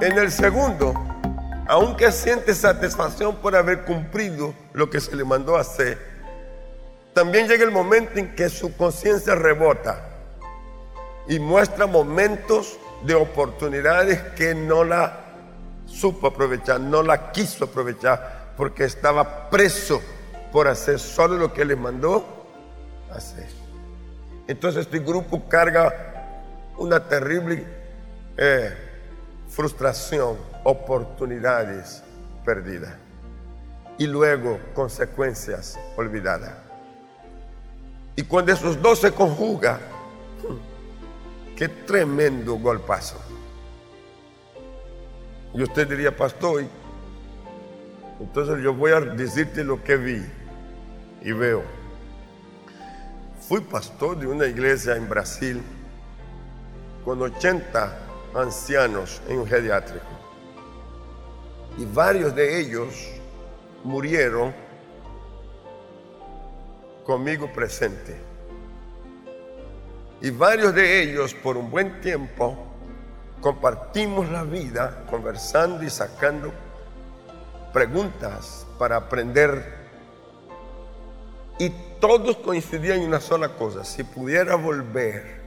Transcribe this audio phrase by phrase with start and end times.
[0.00, 0.94] En el segundo,
[1.68, 5.98] aunque siente satisfacción por haber cumplido lo que se le mandó hacer,
[7.12, 10.08] también llega el momento en que su conciencia rebota
[11.28, 15.20] y muestra momentos de oportunidades que no la
[15.84, 20.00] supo aprovechar, no la quiso aprovechar, porque estaba preso
[20.50, 22.46] por hacer solo lo que le mandó
[23.12, 23.48] hacer.
[24.48, 27.66] Entonces este grupo carga una terrible
[28.38, 28.89] eh,
[29.50, 32.02] frustración, oportunidades
[32.44, 32.94] perdidas
[33.98, 36.54] y luego consecuencias olvidadas.
[38.16, 39.78] Y cuando esos dos se conjugan,
[41.56, 43.18] qué tremendo golpazo.
[45.52, 46.64] Y usted diría, pastor,
[48.20, 50.22] entonces yo voy a decirte lo que vi
[51.22, 51.64] y veo.
[53.48, 55.60] Fui pastor de una iglesia en Brasil
[57.04, 60.06] con 80 ancianos en un geriátrico.
[61.78, 63.10] Y varios de ellos
[63.84, 64.54] murieron
[67.04, 68.16] conmigo presente.
[70.20, 72.56] Y varios de ellos por un buen tiempo
[73.40, 76.52] compartimos la vida conversando y sacando
[77.72, 79.80] preguntas para aprender.
[81.58, 85.39] Y todos coincidían en una sola cosa, si pudiera volver,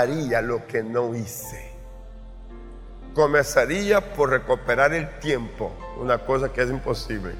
[0.00, 1.70] haría lo que no hice.
[3.14, 7.34] Comenzaría por recuperar el tiempo, una cosa que es imposible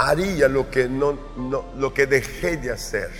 [0.00, 1.18] haría lo que, no,
[1.76, 3.10] lo que dejé de hacer.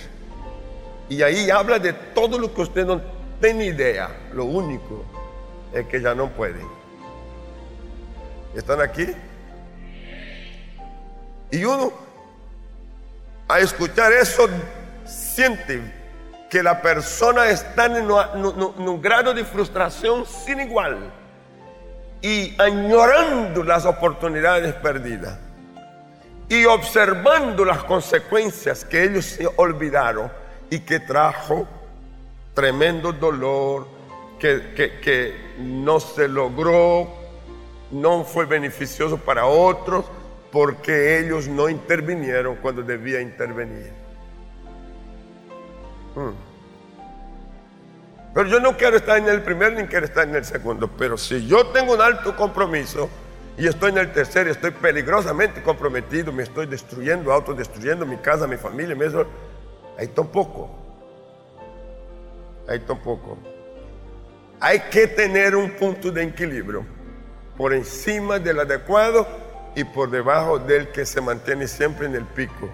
[1.09, 2.99] Y ahí habla de todo lo que usted no
[3.39, 4.09] tiene idea.
[4.33, 5.05] Lo único
[5.73, 6.65] es que ya no puede.
[8.55, 9.07] ¿Están aquí?
[11.51, 11.91] Y uno,
[13.47, 14.47] a escuchar eso,
[15.05, 15.81] siente
[16.51, 21.09] que la persona está en un grado de frustración sin igual
[22.21, 25.39] y añorando las oportunidades perdidas
[26.49, 30.29] y observando las consecuencias que ellos se olvidaron
[30.69, 31.65] y que trajo
[32.53, 33.87] tremendo dolor,
[34.37, 37.07] que, que, no se logró,
[37.91, 40.03] no fue beneficioso para otros,
[40.51, 44.00] porque ellos no intervinieron cuando debía intervenir.
[46.15, 46.33] Hmm.
[48.33, 51.17] Pero yo no quiero estar en el primero ni quiero estar en el segundo, pero
[51.17, 53.09] si yo tengo un alto compromiso,
[53.57, 58.57] y estoy en el tercero, estoy peligrosamente comprometido, me estoy destruyendo, autodestruyendo mi casa, mi
[58.57, 59.25] familia, mi eso.
[59.97, 60.69] Ahí tampoco.
[62.67, 63.37] Ahí tampoco.
[64.59, 66.85] Hay que tener un punto de equilibrio
[67.57, 69.27] por encima del adecuado
[69.75, 72.69] y por debajo del que se mantiene siempre en el pico.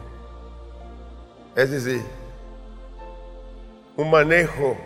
[1.55, 2.01] Es decir,
[3.97, 4.77] un manejo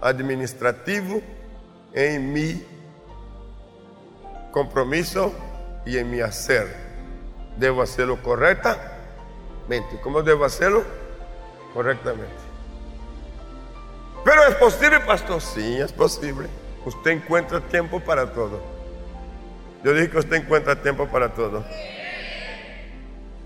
[0.00, 1.22] administrativo
[1.94, 2.64] en mi
[4.50, 5.32] compromiso
[5.86, 6.68] y en mi hacer.
[7.56, 8.90] Debo hacerlo correctamente.
[10.02, 10.84] ¿Cómo debo hacerlo?
[11.72, 12.26] Correctamente.
[14.24, 15.40] Pero es posible, pastor.
[15.40, 16.48] Sí, es posible.
[16.84, 18.60] Usted encuentra tiempo para todo.
[19.84, 21.64] Yo dije que usted encuentra tiempo para todo.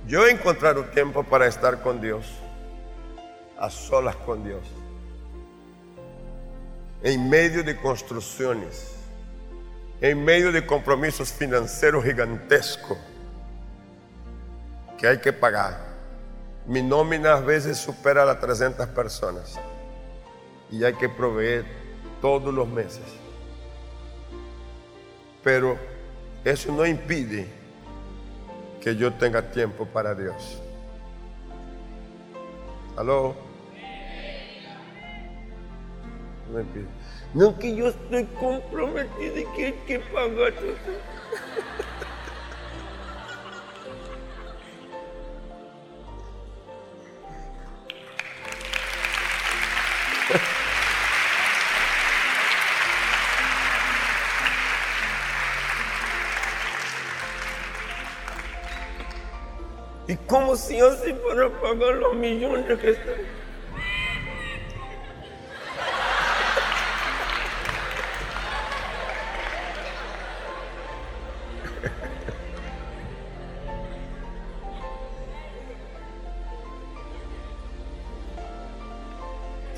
[0.06, 2.26] Yo he encontrado tiempo para estar con Dios,
[3.58, 4.66] a solas con Dios,
[7.04, 8.94] en medio de construcciones
[10.00, 12.98] en medio de compromisos financieros gigantescos
[14.98, 15.78] que hay que pagar.
[16.66, 19.58] Mi nómina a veces supera las 300 personas
[20.70, 21.64] y hay que proveer
[22.20, 23.04] todos los meses.
[25.42, 25.78] Pero
[26.44, 27.46] eso no impide
[28.82, 30.60] que yo tenga tiempo para Dios.
[32.94, 33.34] ¿Aló?
[36.54, 36.86] No impide.
[37.34, 40.74] No que yo estoy comprometido y que hay que pagar todo.
[60.06, 63.43] ¿Y cómo se hace para pagar los millones que están?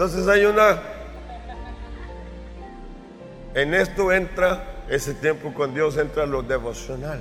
[0.07, 0.81] Entonces hay una...
[3.55, 7.19] En esto entra ese tiempo con Dios, entra lo devocional.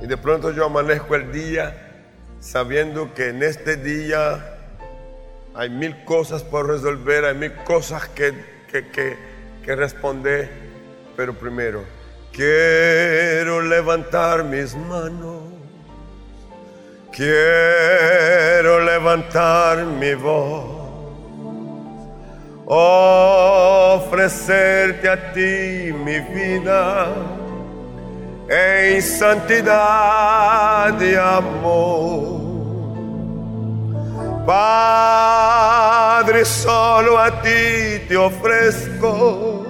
[0.00, 2.04] Y de pronto yo amanezco el día
[2.38, 4.58] sabiendo que en este día
[5.54, 8.32] hay mil cosas por resolver, hay mil cosas que
[8.70, 9.16] que, que,
[9.64, 10.48] que responder,
[11.16, 11.82] pero primero,
[12.32, 15.42] quiero levantar mis manos,
[17.10, 18.05] quiero
[19.06, 20.64] levantar mi voz
[23.94, 27.06] ofrecerte a ti mi vida
[28.48, 32.40] en santidad y amor.
[34.44, 39.64] Padre, solo a ti te ofrezco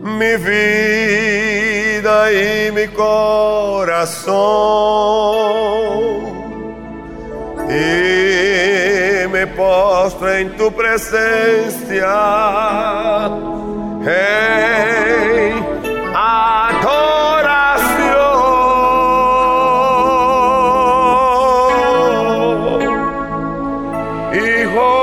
[0.00, 4.32] mi vida y mi corazón.
[7.72, 12.06] Y me postro en tu presencia.
[14.04, 15.54] Hey,
[16.14, 16.92] adoración.
[24.34, 25.01] Hijo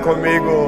[0.00, 0.59] comigo.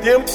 [0.00, 0.32] Tiempo?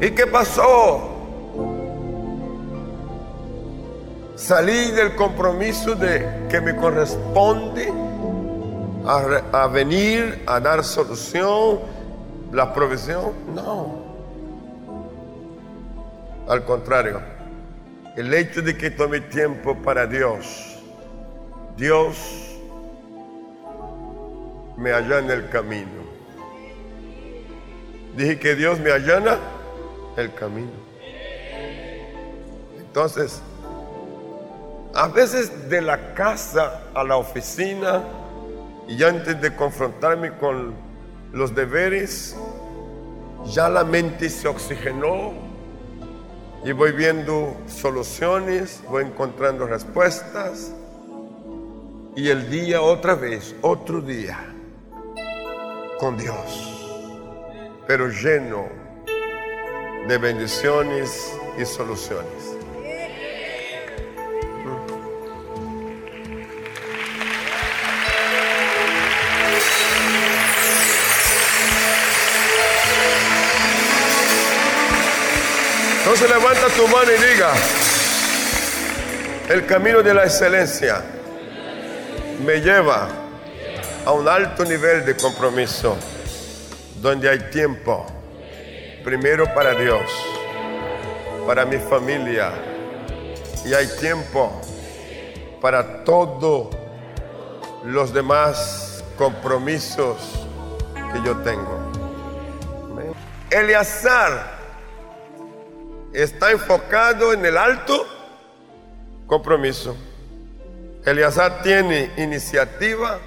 [0.00, 1.10] ¿Y qué pasó?
[4.36, 7.90] Salí del compromiso de que me corresponde
[9.06, 11.78] a, re- a venir a dar solución,
[12.52, 13.32] la provisión.
[13.54, 14.02] No.
[16.48, 17.20] Al contrario,
[18.16, 20.76] el hecho de que tome tiempo para Dios,
[21.76, 22.53] Dios
[24.76, 26.02] me allana el camino.
[28.16, 29.38] Dije que Dios me allana
[30.16, 30.72] el camino.
[32.78, 33.42] Entonces,
[34.94, 38.04] a veces de la casa a la oficina
[38.86, 40.74] y antes de confrontarme con
[41.32, 42.36] los deberes,
[43.46, 45.32] ya la mente se oxigenó
[46.64, 50.72] y voy viendo soluciones, voy encontrando respuestas
[52.14, 54.53] y el día otra vez, otro día
[55.98, 57.06] con Dios,
[57.86, 58.68] pero lleno
[60.08, 62.54] de bendiciones y soluciones.
[75.98, 77.52] Entonces levanta tu mano y diga,
[79.48, 81.02] el camino de la excelencia
[82.44, 83.23] me lleva
[84.06, 85.96] a un alto nivel de compromiso,
[87.00, 88.04] donde hay tiempo,
[89.02, 90.02] primero para Dios,
[91.46, 92.52] para mi familia,
[93.64, 94.60] y hay tiempo
[95.60, 96.74] para todos
[97.84, 100.16] los demás compromisos
[101.12, 101.78] que yo tengo.
[103.50, 104.58] Eleazar
[106.12, 108.06] está enfocado en el alto
[109.26, 109.96] compromiso.
[111.06, 113.18] Eleazar tiene iniciativa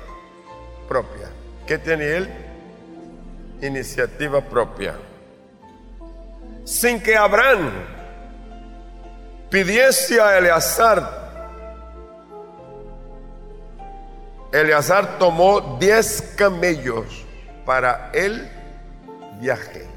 [0.88, 1.30] propia.
[1.66, 2.30] ¿Qué tiene él?
[3.62, 4.96] Iniciativa propia.
[6.64, 7.72] Sin que Abraham
[9.50, 11.28] pidiese a Eleazar,
[14.52, 17.26] Eleazar tomó 10 camellos
[17.66, 18.50] para el
[19.40, 19.88] viaje.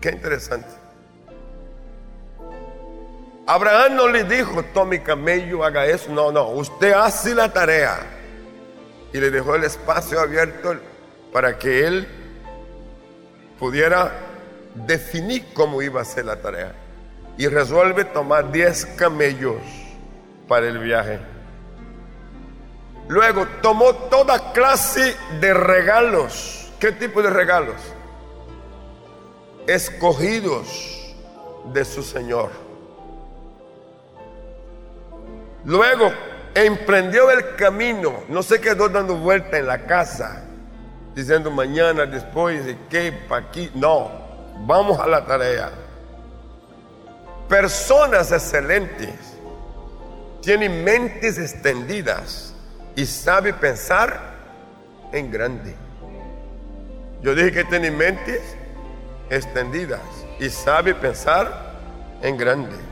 [0.00, 0.68] Qué interesante.
[3.46, 6.10] Abraham no le dijo, tome camello, haga eso.
[6.12, 8.19] No, no, usted hace la tarea.
[9.12, 10.74] Y le dejó el espacio abierto
[11.32, 12.08] para que él
[13.58, 14.12] pudiera
[14.74, 16.74] definir cómo iba a ser la tarea.
[17.36, 19.60] Y resuelve tomar 10 camellos
[20.48, 21.18] para el viaje.
[23.08, 26.70] Luego tomó toda clase de regalos.
[26.78, 27.76] ¿Qué tipo de regalos?
[29.66, 31.14] Escogidos
[31.72, 32.50] de su Señor.
[35.64, 36.12] Luego
[36.54, 40.42] emprendió el camino, no se quedó dando vuelta en la casa,
[41.14, 43.70] diciendo mañana, después, de qué, para aquí.
[43.74, 44.10] No,
[44.66, 45.70] vamos a la tarea.
[47.48, 49.10] Personas excelentes
[50.40, 52.54] tienen mentes extendidas
[52.96, 54.20] y sabe pensar
[55.12, 55.74] en grande.
[57.22, 58.40] Yo dije que tienen mentes
[59.28, 60.00] extendidas
[60.38, 61.74] y sabe pensar
[62.22, 62.89] en grande.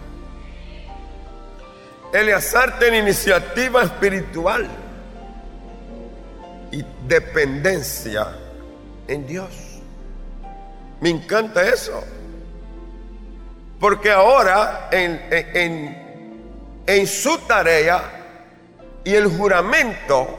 [2.12, 4.67] Eleazar tiene iniciativa espiritual
[6.71, 8.29] y dependencia
[9.07, 9.50] en Dios.
[11.00, 12.03] Me encanta eso.
[13.79, 16.43] Porque ahora en, en,
[16.87, 18.03] en su tarea
[19.05, 20.38] y el juramento,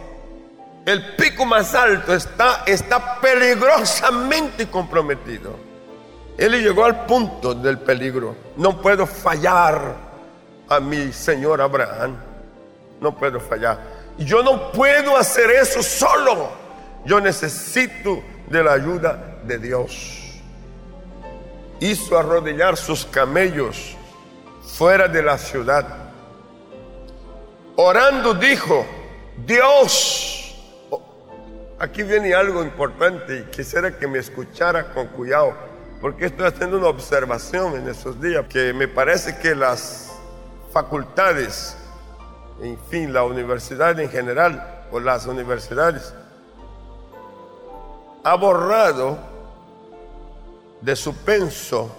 [0.85, 5.55] el pico más alto está, está peligrosamente comprometido.
[6.37, 8.35] Él llegó al punto del peligro.
[8.57, 10.08] No puedo fallar
[10.69, 12.15] a mi Señor Abraham.
[13.01, 13.79] No puedo fallar.
[14.17, 16.49] Yo no puedo hacer eso solo.
[17.05, 20.41] Yo necesito de la ayuda de Dios.
[21.79, 23.95] Hizo arrodillar sus camellos
[24.61, 25.85] fuera de la ciudad.
[27.77, 28.85] Orando dijo,
[29.45, 30.53] Dios,
[31.79, 35.53] aquí viene algo importante y quisiera que me escuchara con cuidado,
[36.01, 40.08] porque estoy haciendo una observación en esos días que me parece que las
[40.71, 41.75] facultades,
[42.61, 46.13] en fin, la universidad en general, o las universidades,
[48.23, 49.17] ha borrado
[50.81, 51.89] de su penso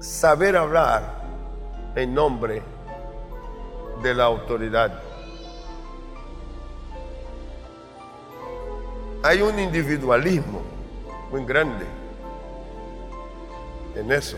[0.00, 1.22] saber hablar
[1.94, 2.62] en nombre
[4.02, 5.00] de la autoridad.
[9.22, 10.60] Hay un individualismo
[11.30, 11.86] muy grande
[13.94, 14.36] en eso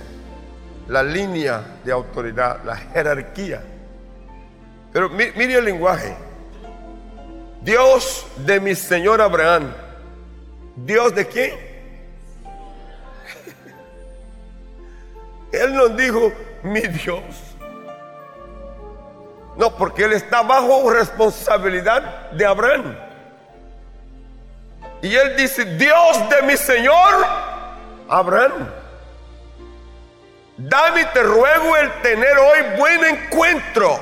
[0.89, 3.63] la línea de autoridad, la jerarquía.
[4.93, 6.15] Pero mire el lenguaje.
[7.63, 9.73] Dios de mi Señor Abraham.
[10.77, 11.53] ¿Dios de quién?
[15.53, 17.23] Él nos dijo, mi Dios.
[19.57, 22.97] No, porque Él está bajo responsabilidad de Abraham.
[25.01, 27.25] Y Él dice, Dios de mi Señor
[28.09, 28.84] Abraham.
[30.57, 33.99] Dame, te ruego el tener hoy buen encuentro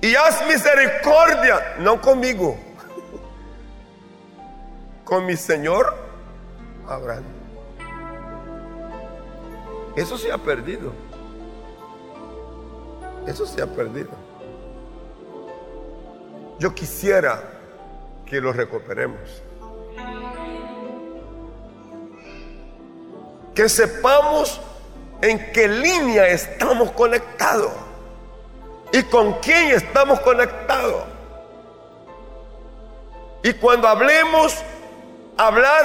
[0.00, 2.56] y haz misericordia, no conmigo,
[5.04, 5.94] con mi Señor
[6.88, 7.24] Abraham.
[9.96, 10.92] Eso se ha perdido.
[13.26, 14.10] Eso se ha perdido.
[16.58, 17.42] Yo quisiera
[18.24, 19.42] que lo recuperemos.
[23.54, 24.60] Que sepamos
[25.22, 27.72] en qué línea estamos conectados
[28.92, 31.04] y con quién estamos conectados.
[33.44, 34.56] Y cuando hablemos,
[35.36, 35.84] hablar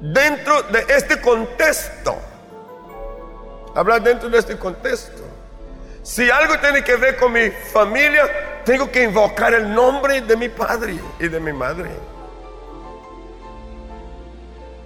[0.00, 2.16] dentro de este contexto.
[3.74, 5.22] Hablar dentro de este contexto.
[6.02, 10.48] Si algo tiene que ver con mi familia, tengo que invocar el nombre de mi
[10.48, 11.90] padre y de mi madre.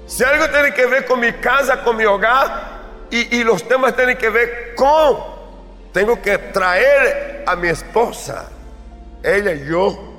[0.07, 2.74] Si algo tiene que ver con mi casa, con mi hogar,
[3.11, 5.17] y, los temas tienen que ver con,
[5.93, 8.51] tengo que traer a mi esposa,
[9.23, 10.13] ella y yo.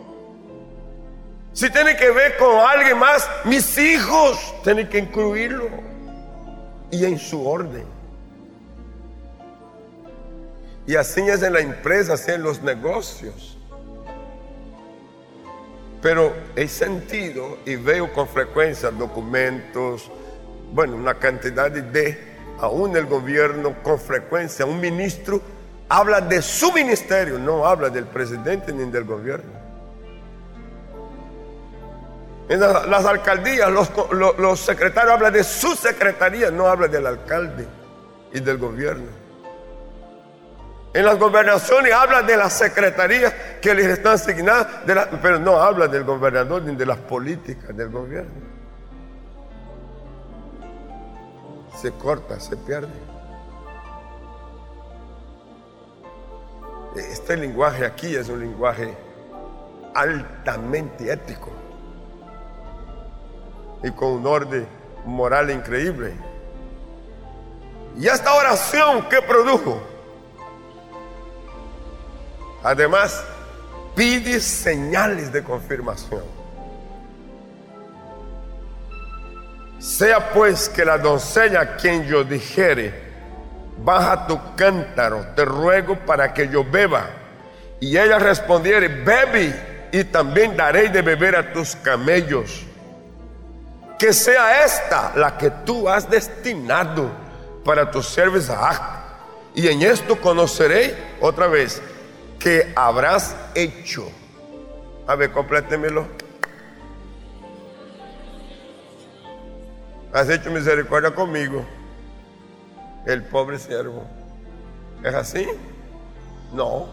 [1.53, 5.69] Si tiene que ver con alguien más, mis hijos, tienen que incluirlo.
[6.91, 7.85] Y en su orden.
[10.87, 13.57] Y así es en la empresa, así en los negocios.
[16.01, 20.11] Pero he sentido y veo con frecuencia documentos,
[20.71, 21.81] bueno, una cantidad de
[22.59, 25.41] aún el gobierno con frecuencia, un ministro
[25.89, 29.65] habla de su ministerio, no habla del presidente ni del gobierno.
[32.47, 37.65] En las alcaldías, los, secretarios hablan de su secretaría, no habla del alcalde
[38.31, 39.25] y del gobierno.
[40.93, 44.67] En las gobernaciones habla de las secretarías que les están asignadas,
[45.21, 48.54] pero no habla del gobernador ni de las políticas del gobierno.
[51.85, 52.89] Se corta, se pierde.
[56.95, 58.97] Este lenguaje aquí es un lenguaje
[59.93, 61.51] altamente ético
[63.83, 64.67] y con un orden
[65.05, 66.15] moral increíble.
[67.95, 69.79] Y esta oración que produjo,
[72.63, 73.23] además,
[73.95, 76.34] pide señales de confirmación.
[79.85, 82.91] Sea pues que la doncella a quien yo dijere,
[83.77, 87.07] baja tu cántaro, te ruego para que yo beba,
[87.79, 92.65] Y ella respondiere, bebe y también daré de beber a tus camellos.
[93.99, 97.11] Que sea esta la que tú has destinado
[97.63, 98.39] para tu siervo
[99.53, 101.79] Y en esto conoceré otra vez
[102.39, 104.11] que habrás hecho.
[105.05, 106.24] A ver, complétemelo.
[110.15, 111.65] Has hecho misericordia conmigo,
[113.05, 114.01] el pobre siervo.
[115.03, 115.45] ¿Es así?
[116.53, 116.87] No,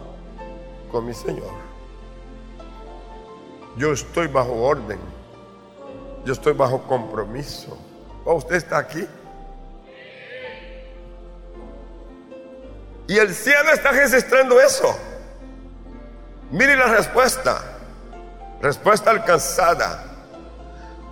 [0.91, 1.53] con mi Señor.
[3.77, 4.99] Yo estoy bajo orden.
[6.25, 7.77] Yo estoy bajo compromiso.
[8.25, 9.07] ¿O usted está aquí?
[13.07, 14.93] Y el cielo está registrando eso.
[16.51, 17.63] Mire la respuesta.
[18.61, 20.03] Respuesta alcanzada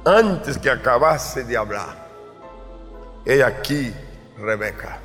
[0.03, 2.00] antes que acabase de hablar.
[3.25, 3.93] He aquí
[4.37, 4.97] Rebeca.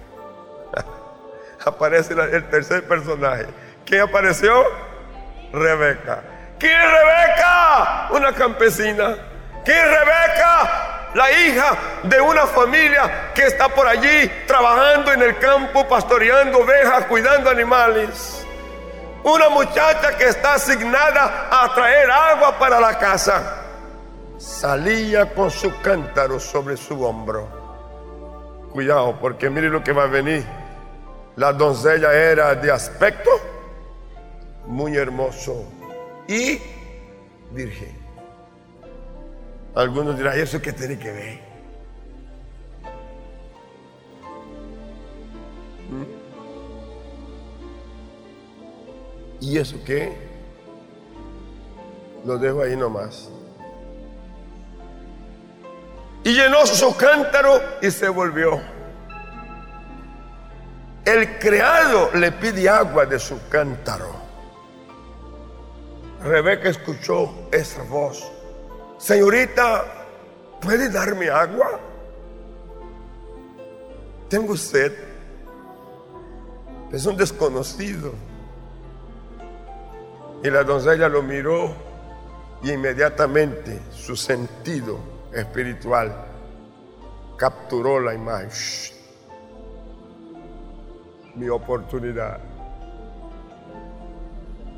[1.64, 3.46] Aparece el tercer personaje.
[3.84, 4.64] ¿Quién apareció?
[5.52, 6.22] Rebeca.
[6.58, 8.08] ¿Quién es Rebeca?
[8.12, 9.16] Una campesina.
[9.64, 11.10] ¿Quién es Rebeca?
[11.14, 17.04] La hija de una familia que está por allí trabajando en el campo, pastoreando ovejas,
[17.06, 18.46] cuidando animales.
[19.24, 23.62] Una muchacha que está asignada a traer agua para la casa.
[24.38, 27.65] Salía con su cántaro sobre su hombro
[28.76, 30.44] Cuidado, porque mire lo que va a venir.
[31.36, 33.30] La doncella era de aspecto
[34.66, 35.64] muy hermoso
[36.28, 36.60] y
[37.52, 37.96] virgen.
[39.74, 41.40] Algunos dirán, ¿eso qué tiene que ver?
[45.90, 46.04] ¿Mm?
[49.40, 50.12] ¿Y eso qué?
[52.26, 53.30] Lo dejo ahí nomás
[56.26, 58.60] y llenó su cántaro y se volvió.
[61.04, 64.10] El criado le pide agua de su cántaro.
[66.24, 68.28] Rebeca escuchó esa voz.
[68.98, 69.84] Señorita,
[70.60, 71.78] ¿puede darme agua?
[74.28, 74.94] Tengo sed.
[76.90, 78.12] Es un desconocido.
[80.42, 81.72] Y la doncella lo miró
[82.64, 86.14] y inmediatamente su sentido espiritual
[87.36, 88.50] capturó la imagen.
[91.34, 92.40] Mi oportunidad.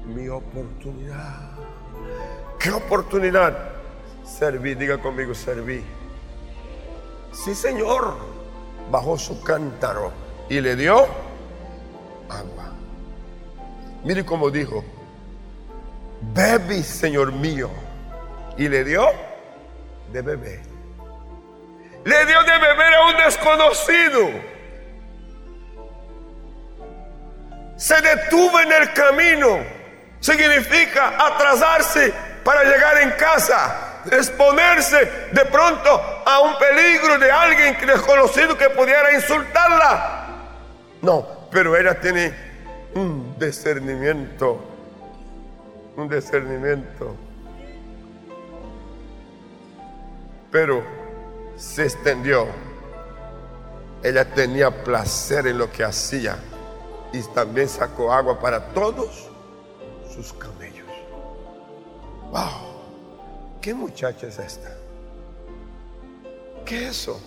[0.07, 1.51] Mi oportunidad.
[2.59, 3.57] ¿Qué oportunidad?
[4.25, 5.85] Serví, diga conmigo, serví.
[7.33, 8.17] Sí, Señor.
[8.91, 10.13] Bajó su cántaro
[10.49, 11.03] y le dio
[12.29, 12.73] agua.
[14.03, 14.83] Mire cómo dijo,
[16.35, 17.69] bebe, Señor mío.
[18.57, 19.07] Y le dio
[20.13, 20.61] de beber.
[22.05, 24.29] Le dio de beber a un desconocido.
[27.77, 29.59] Se detuvo en el camino.
[30.21, 32.13] Significa atrasarse
[32.45, 34.01] para llegar en casa.
[34.11, 40.27] Exponerse de pronto a un peligro de alguien desconocido que pudiera insultarla.
[41.03, 42.33] No, pero ella tiene
[42.95, 44.65] un discernimiento.
[45.97, 47.28] Un discernimiento
[50.51, 50.83] pero
[51.57, 52.47] se extendió.
[54.03, 56.39] Ella tenía placer en lo que hacía
[57.13, 59.29] y también sacó agua para todos
[60.15, 60.87] sus camellos.
[62.31, 63.61] ¡Wow!
[63.61, 64.77] ¿Qué muchacha es esta?
[66.65, 67.21] ¿Qué es eso?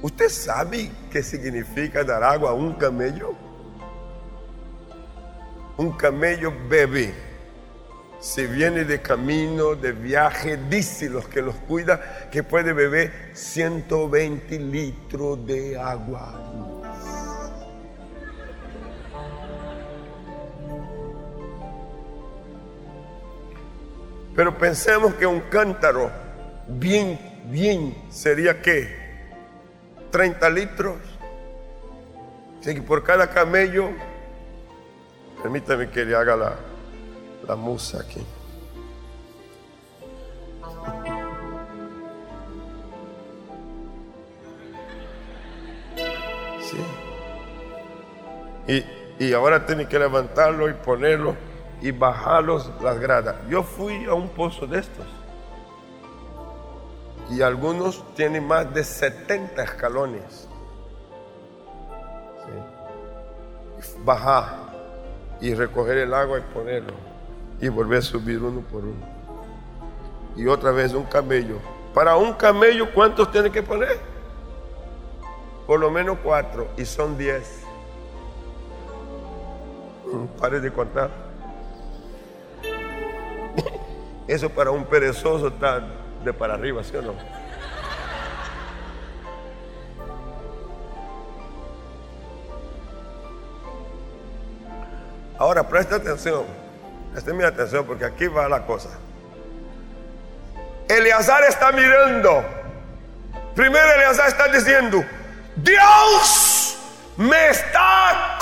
[0.00, 3.34] ¿Usted sabe qué significa dar agua a un camello?
[5.76, 7.31] Un camello bebe
[8.22, 14.60] si viene de camino, de viaje, dice los que los cuida que puede beber 120
[14.60, 16.40] litros de agua.
[24.36, 26.12] Pero pensemos que un cántaro
[26.68, 27.18] bien,
[27.50, 28.96] bien sería que
[30.12, 30.96] 30 litros.
[32.60, 33.90] Así que por cada camello,
[35.42, 36.71] permítame que le haga la,
[37.52, 38.24] la musa aquí.
[46.62, 46.78] Sí.
[48.66, 51.36] Y, y ahora tiene que levantarlo y ponerlo
[51.82, 53.36] y bajarlos las gradas.
[53.50, 55.06] Yo fui a un pozo de estos.
[57.28, 60.48] Y algunos tienen más de 70 escalones.
[62.46, 63.94] Sí.
[64.04, 64.72] Bajar
[65.42, 67.11] y recoger el agua y ponerlo
[67.62, 69.06] y volver a subir uno por uno.
[70.36, 71.58] Y otra vez un camello.
[71.94, 74.00] Para un camello, ¿cuántos tiene que poner?
[75.66, 77.62] Por lo menos cuatro, y son diez.
[80.40, 81.08] Pare de contar.
[84.26, 85.86] Eso para un perezoso está
[86.24, 87.14] de para arriba, ¿sí o no?
[95.38, 96.44] Ahora presta atención,
[97.12, 98.88] presta mi atención porque aquí va la cosa.
[100.88, 102.44] Eleazar está mirando.
[103.54, 105.04] Primero Eleazar está diciendo,
[105.56, 106.78] Dios
[107.16, 108.38] me está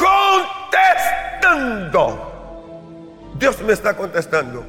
[1.40, 2.26] contestando.
[3.34, 4.64] Dios me está contestando.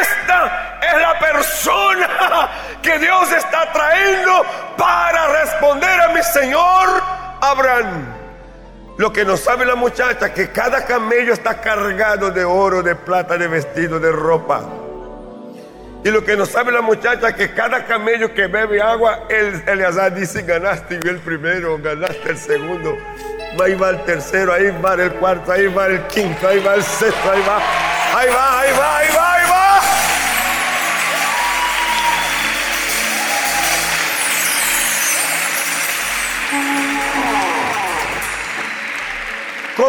[0.00, 2.50] Esta es la persona
[2.82, 4.44] que Dios está trayendo
[4.76, 7.02] para responder a mi Señor
[7.40, 8.19] Abraham.
[9.00, 13.38] Lo que no sabe la muchacha, que cada camello está cargado de oro, de plata,
[13.38, 14.60] de vestido, de ropa.
[16.04, 20.14] Y lo que no sabe la muchacha, que cada camello que bebe agua, el Eleazar
[20.14, 22.94] dice, ganaste el primero, ganaste el segundo.
[23.64, 26.82] Ahí va el tercero, ahí va el cuarto, ahí va el quinto, ahí va el
[26.82, 27.56] sexto, ahí va,
[28.18, 29.29] ahí va, ahí va, ahí va,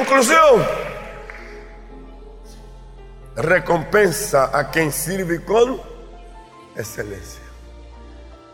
[0.02, 0.66] Conclusión.
[3.36, 5.80] Recompensa a quien sirve con
[6.76, 7.44] excelencia.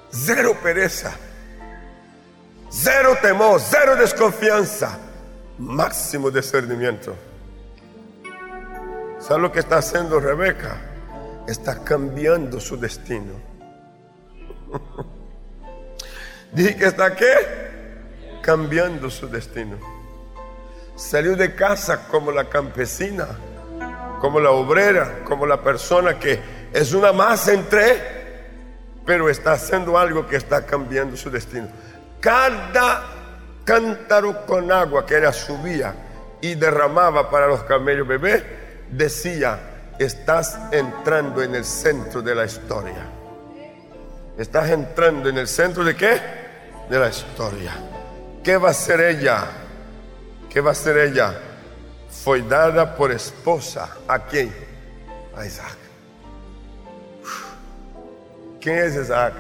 [0.09, 1.13] Cero pereza.
[2.69, 4.99] Cero temor, cero desconfianza.
[5.57, 7.15] Máximo discernimiento.
[9.19, 10.81] ¿Sabe lo que está haciendo Rebeca?
[11.47, 13.39] Está cambiando su destino.
[16.51, 18.41] Dije que está qué?
[18.41, 19.96] Cambiando su destino.
[20.97, 23.27] Salió de casa como la campesina,
[24.19, 26.39] como la obrera, como la persona que
[26.73, 28.01] es una más entre,
[29.05, 31.67] pero está haciendo algo que está cambiando su destino.
[32.19, 33.03] Cada
[33.63, 35.93] cántaro con agua que ella subía
[36.41, 38.43] y derramaba para los camellos bebés,
[38.89, 43.05] decía, estás entrando en el centro de la historia.
[44.35, 46.19] Estás entrando en el centro de qué?
[46.89, 47.73] De la historia.
[48.43, 49.66] ¿Qué va a ser ella?
[50.57, 51.39] ¿Qué va a ser ella?
[52.23, 53.89] Fue dada por esposa.
[54.07, 54.51] ¿A quién?
[55.37, 55.77] A Isaac.
[58.59, 59.33] ¿Quién es Isaac?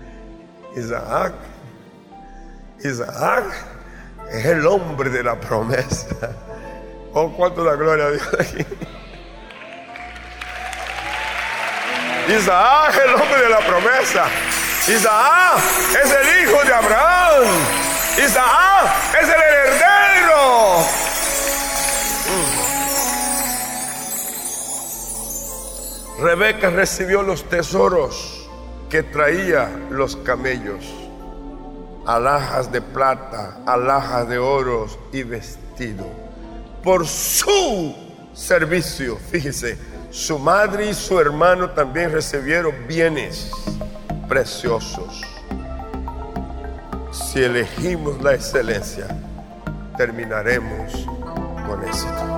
[0.74, 1.34] Isaac.
[2.82, 3.44] Isaac
[4.30, 6.06] es el hombre de la promesa.
[7.12, 8.64] Oh, cuánto la gloria a Dios aquí.
[12.32, 14.24] Isaac es el hombre de la promesa.
[14.88, 15.60] Isaac
[16.02, 17.44] es el hijo de Abraham.
[18.16, 19.97] Isaac es el heredero.
[26.20, 28.48] Rebeca recibió los tesoros
[28.90, 30.84] que traía los camellos,
[32.06, 36.06] alhajas de plata, alhajas de oros y vestido.
[36.82, 37.94] Por su
[38.32, 39.78] servicio, fíjese,
[40.10, 43.50] su madre y su hermano también recibieron bienes
[44.28, 45.22] preciosos
[47.12, 49.06] si elegimos la excelencia,
[49.96, 51.06] terminaremos
[51.66, 52.37] con éxito.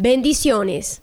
[0.00, 1.02] Bendiciones.